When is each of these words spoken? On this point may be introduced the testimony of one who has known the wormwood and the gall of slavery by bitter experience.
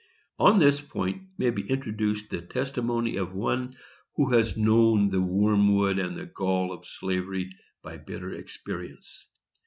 On 0.39 0.57
this 0.57 0.81
point 0.81 1.27
may 1.37 1.51
be 1.51 1.69
introduced 1.69 2.31
the 2.31 2.41
testimony 2.41 3.17
of 3.17 3.35
one 3.35 3.75
who 4.15 4.31
has 4.31 4.57
known 4.57 5.11
the 5.11 5.21
wormwood 5.21 5.99
and 5.99 6.15
the 6.15 6.25
gall 6.25 6.73
of 6.73 6.87
slavery 6.87 7.55
by 7.83 7.97
bitter 7.97 8.33
experience. 8.33 9.27